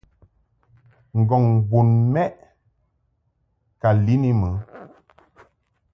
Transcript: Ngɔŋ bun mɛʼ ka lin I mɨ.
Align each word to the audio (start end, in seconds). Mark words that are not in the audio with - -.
Ngɔŋ 1.19 1.43
bun 1.69 1.89
mɛʼ 2.13 2.33
ka 3.81 3.89
lin 4.05 4.23
I 4.31 4.33
mɨ. 4.41 4.49